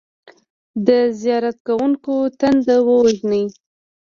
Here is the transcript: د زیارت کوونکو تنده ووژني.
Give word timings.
د 0.87 0.89
زیارت 1.21 1.57
کوونکو 1.67 2.15
تنده 2.39 2.77
ووژني. 2.87 3.43